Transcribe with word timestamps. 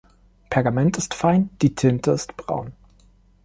Pergament 0.49 0.97
ist 0.97 1.13
fein, 1.13 1.51
die 1.61 1.75
Tinte 1.75 2.09
ist 2.09 2.35
braun. 2.35 2.71